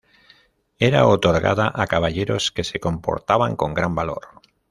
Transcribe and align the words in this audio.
Era 0.79 1.05
otorgada 1.05 1.71
a 1.75 1.85
caballeros 1.85 2.51
que 2.51 2.63
se 2.63 2.79
comportaban 2.79 3.55
con 3.55 3.75
gran 3.75 3.93
valor. 3.93 4.41